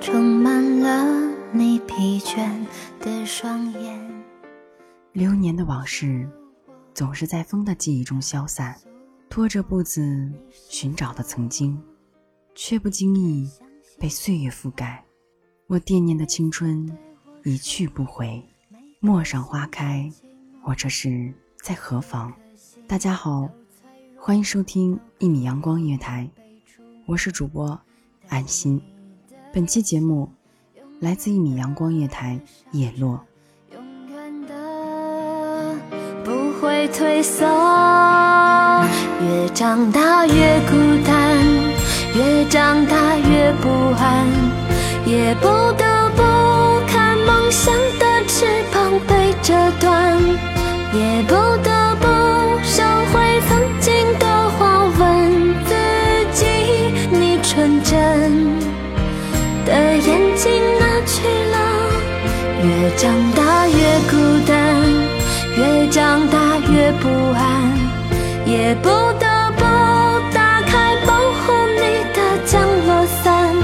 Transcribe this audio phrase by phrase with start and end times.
[0.00, 2.50] 充满了你疲倦
[3.00, 4.24] 的双眼。
[5.12, 6.26] 流年的往事，
[6.94, 8.74] 总是在风的记忆中消散，
[9.28, 11.78] 拖着步子寻找的曾经，
[12.54, 13.46] 却不经意
[13.98, 15.04] 被岁月覆盖。
[15.66, 16.90] 我惦念的青春
[17.44, 18.42] 一去不回，
[19.00, 20.10] 陌上花开，
[20.64, 21.30] 我这是
[21.62, 22.32] 在何方？
[22.88, 23.50] 大家好，
[24.16, 26.30] 欢迎收听一米阳光音乐台，
[27.06, 27.78] 我是主播
[28.28, 28.80] 安心。
[29.52, 30.28] 本期节目
[31.00, 32.38] 来自一米阳光音乐台
[32.70, 33.20] 叶落。
[33.72, 35.74] 永远的
[36.24, 37.44] 不会退缩，
[39.20, 41.36] 越长大越孤单，
[42.14, 43.68] 越长大越不
[43.98, 44.24] 安，
[45.04, 46.22] 也不得不
[46.86, 50.16] 看梦想的翅膀被折断，
[50.94, 51.34] 也不
[51.64, 52.06] 得不
[52.62, 55.74] 收回曾经的话，问自
[56.32, 56.46] 己，
[57.10, 58.29] 你纯真。
[63.00, 63.74] 长大越
[64.10, 64.82] 孤单，
[65.56, 67.74] 越长大越不安，
[68.46, 69.62] 也不得不
[70.34, 71.80] 打开保护你
[72.14, 73.56] 的降落伞，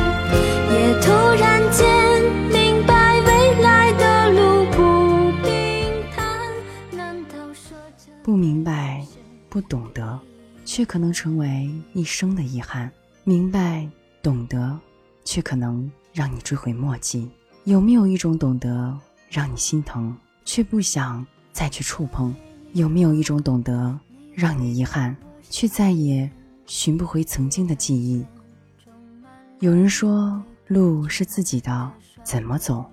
[0.73, 6.27] 也突然间明白未来的路不平坦。
[6.93, 7.77] 难道说？
[8.23, 9.05] 不明白，
[9.51, 10.19] 不懂得，
[10.65, 12.89] 却可能成为一生的遗憾；
[13.23, 13.87] 明白、
[14.23, 14.79] 懂得，
[15.27, 17.31] 却可能让你追悔莫及。
[17.65, 18.97] 有没有一种懂得，
[19.29, 22.35] 让你心疼，却不想再去触碰？
[22.73, 23.99] 有没有一种懂得，
[24.35, 25.17] 让你遗憾，
[25.49, 26.31] 却再也
[26.67, 28.25] 寻不回曾经的记忆？
[29.61, 31.91] 有人说，路是自己的，
[32.23, 32.85] 怎么走，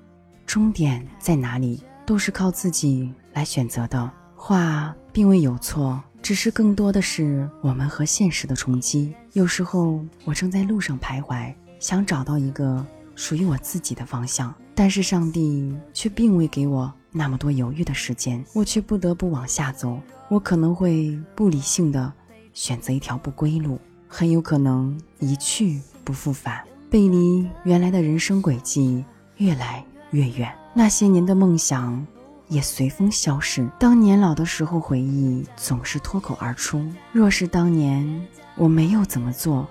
[0.46, 4.10] 终点在哪里，都是靠自己来选择的。
[4.36, 9.14] 话并未有错，只是更多的是我们和现实的冲击。
[9.34, 12.86] 有时候我正在路上徘徊，想找到一个
[13.16, 20.00] 属于我自己的方向，但是上帝却并未给我那么多犹豫的时间，我却不得不往下走。
[20.30, 22.12] 我可能会不理性的
[22.54, 29.06] 选择一条不归路，很有可能一去不复返，背离原来的人生轨迹，
[29.38, 30.52] 越来越远。
[30.74, 32.06] 那些年的梦想
[32.48, 33.70] 也随风消逝。
[33.80, 36.84] 当年老的时候，回忆总是脱口而出。
[37.12, 39.68] 若是当年我没有怎么做，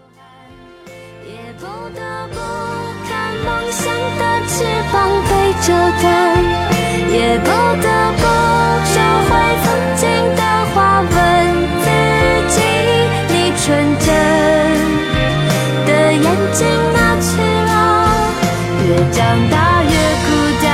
[4.48, 4.94] 翅膀
[5.28, 5.30] 被
[5.62, 6.06] 折断，
[7.10, 7.46] 也不
[7.80, 7.86] 得
[8.18, 8.22] 不
[8.86, 8.94] 收
[9.28, 9.30] 回
[9.62, 9.66] 曾
[9.96, 10.02] 经
[10.36, 10.42] 的
[10.74, 11.08] 话，问
[11.82, 11.86] 自
[12.48, 12.54] 己，
[13.28, 13.62] 你纯
[14.00, 14.08] 真
[15.86, 16.60] 的眼睛
[16.92, 17.70] 哪去了？
[18.84, 19.54] 越长大
[19.84, 19.94] 越
[20.24, 20.28] 孤
[20.62, 20.66] 单，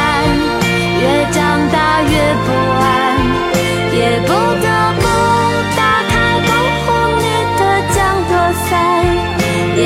[1.00, 1.36] 越长
[1.70, 2.12] 大越
[2.46, 2.48] 不
[2.80, 2.86] 安，
[3.92, 4.66] 也不得
[4.98, 5.02] 不
[5.76, 6.10] 打开
[6.48, 6.50] 保
[6.84, 6.86] 护
[7.18, 7.22] 你
[7.58, 7.60] 的
[7.94, 7.96] 降
[8.30, 8.32] 落
[8.68, 8.70] 伞，
[9.76, 9.78] 也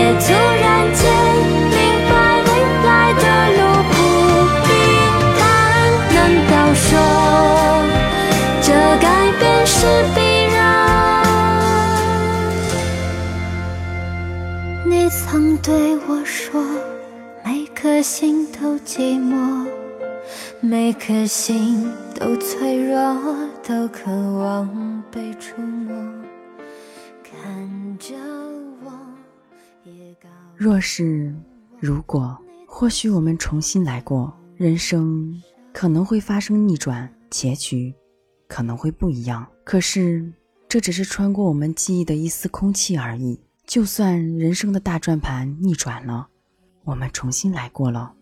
[18.02, 19.68] 心都寂寞，
[20.60, 21.88] 每颗心
[22.18, 22.98] 都脆弱，
[23.62, 25.94] 都渴望被触摸。
[27.22, 28.14] 看着
[28.84, 28.92] 我，
[29.84, 31.32] 也告若是
[31.78, 35.40] 如果，或许我们重新来过，人生
[35.72, 37.94] 可能会发生逆转，结局
[38.48, 39.46] 可能会不一样。
[39.62, 40.32] 可是，
[40.68, 43.38] 这只是穿过我们记忆的一丝空气而已。
[43.64, 46.28] 就算人生的大转盘逆转了，
[46.84, 48.12] 我们重新来过了，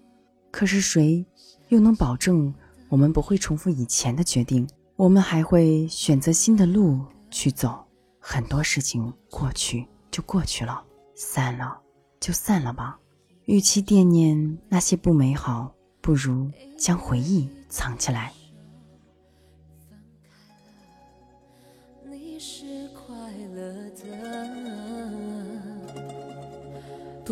[0.51, 1.25] 可是谁
[1.69, 2.53] 又能保证
[2.89, 4.69] 我们不会重复以前的决定？
[4.97, 7.85] 我们还会选择新的路去走。
[8.19, 10.85] 很多事情过去就过去了，
[11.15, 11.81] 散了
[12.21, 12.99] 就散了吧。
[13.47, 15.73] 与其惦念那些不美好，
[16.03, 18.33] 不如将回忆藏起来。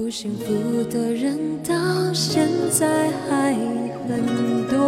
[0.00, 0.44] 不幸福
[0.84, 1.74] 的人到
[2.14, 3.52] 现在还
[4.06, 4.78] 很多。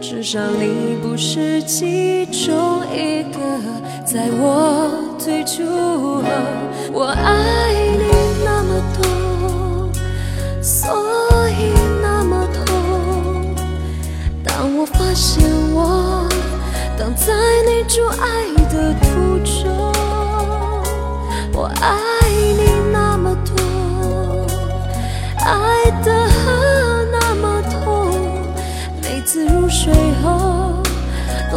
[0.00, 3.38] 至少你不是其中一个，
[4.04, 6.24] 在我最初后，
[6.92, 8.10] 我爱你
[8.44, 9.06] 那么多，
[10.60, 11.72] 所以
[12.02, 13.54] 那么痛。
[14.42, 16.28] 当我发现我
[16.98, 17.32] 挡在
[17.64, 18.26] 你阻碍
[18.68, 19.92] 的途中，
[21.54, 22.17] 我爱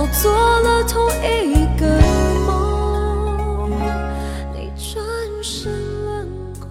[0.01, 2.01] 都做了同一个
[2.48, 3.69] 梦，
[4.51, 5.06] 你转
[5.44, 5.71] 身
[6.03, 6.27] 轮
[6.59, 6.68] 廓。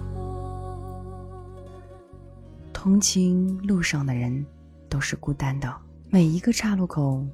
[2.73, 4.45] 同情路上的人
[4.89, 5.73] 都是孤单的，
[6.09, 7.25] 每一个岔路口，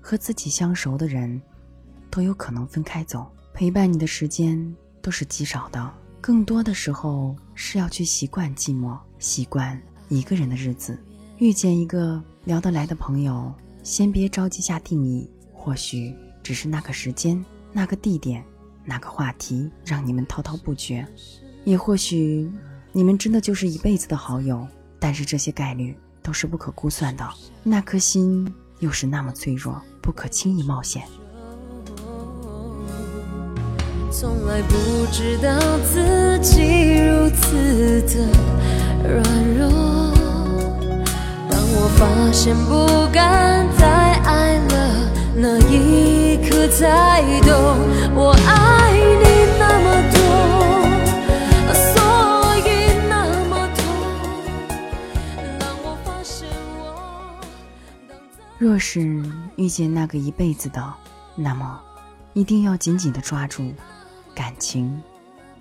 [0.00, 1.42] 和自己相熟的人
[2.10, 3.30] 都有可能分开走。
[3.52, 5.92] 陪伴你的时间都是极少的，
[6.22, 10.98] 更多的时候是要去习惯寂寞，习惯一个人的日子。
[11.36, 13.52] 遇见一个聊得来的朋友，
[13.82, 15.30] 先别着急下定义，
[15.64, 18.44] 或许只是那个时间、那个地点、
[18.84, 21.06] 那个话题让你们滔滔不绝，
[21.64, 22.52] 也或许
[22.92, 24.68] 你们真的就是一辈子的好友。
[25.00, 27.26] 但是这些概率都是不可估算的，
[27.62, 28.46] 那颗心
[28.80, 31.02] 又是那么脆弱，不可轻易冒险。
[34.10, 34.74] 从来不
[35.10, 38.28] 知道自己如此的
[39.08, 39.24] 软
[39.56, 39.70] 弱。
[41.50, 43.93] 当我发现不敢再，
[45.46, 47.52] 那一刻才懂，
[48.14, 49.24] 我爱你
[49.58, 50.16] 那么多，
[51.92, 53.84] 所以那么痛。
[58.56, 59.22] 若是
[59.56, 60.94] 遇见那个一辈子的，
[61.34, 61.78] 那么
[62.32, 63.70] 一定要紧紧的抓住。
[64.34, 65.02] 感情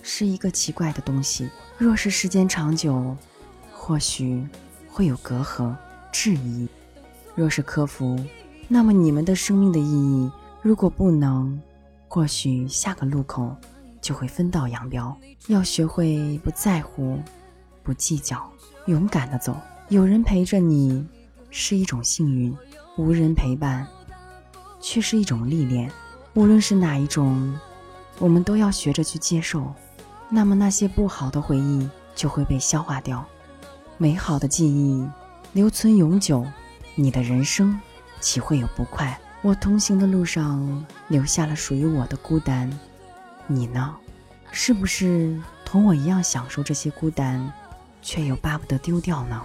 [0.01, 3.18] 是一个奇怪的东西，若是时间长久，
[3.74, 4.47] 或许
[4.88, 5.75] 会有隔阂、
[6.09, 6.69] 质疑；
[7.35, 8.18] 若是克服，
[8.68, 10.31] 那么你们的生命的意义，
[10.62, 11.62] 如果不能，
[12.07, 13.56] 或许下个路口
[14.01, 15.15] 就会分道扬镳。
[15.48, 17.19] 要学会不在乎，
[17.83, 18.50] 不计较，
[18.88, 19.56] 勇敢的走。
[19.89, 21.06] 有人陪着你
[21.50, 22.56] 是一种幸运，
[22.98, 23.85] 无人陪伴
[24.80, 25.92] 却是一种历练。
[26.33, 27.54] 无论是哪一种。
[28.19, 29.73] 我们都要学着去接受，
[30.30, 33.26] 那么那些不好的回忆就会被消化掉，
[33.97, 35.06] 美好的记忆
[35.52, 36.45] 留存永久。
[36.94, 37.78] 你的人生
[38.23, 39.19] 岂会有不快？
[39.42, 42.71] 我同行的路上留下了属于我的孤单，
[43.47, 43.94] 你呢？
[44.49, 47.51] 是不是同我一样享受这些孤单，
[48.01, 49.42] 却又巴不得丢掉呢？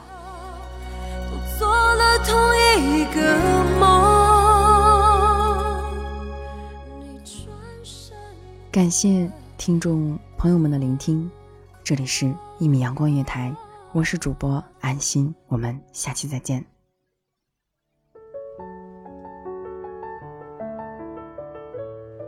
[1.59, 2.37] 做了同
[2.81, 3.21] 一个
[3.81, 3.89] 梦。
[8.71, 11.29] 感谢听众朋友们的聆听，
[11.83, 12.27] 这里是
[12.61, 13.51] 《一米阳光月台》，
[13.91, 16.65] 我是主播安心，我们下期再见。